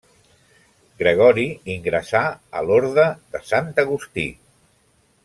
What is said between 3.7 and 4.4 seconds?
Agustí.